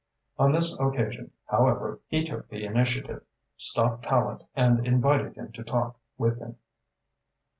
[0.39, 3.21] On this occasion, however, he took the initiative,
[3.55, 6.55] stopped Tallente and invited him to talk with him.